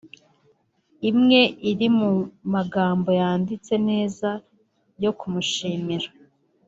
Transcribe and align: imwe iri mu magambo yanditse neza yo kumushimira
imwe 1.09 1.41
iri 1.71 1.87
mu 1.97 2.11
magambo 2.53 3.09
yanditse 3.21 3.73
neza 3.89 4.29
yo 5.03 5.11
kumushimira 5.19 6.07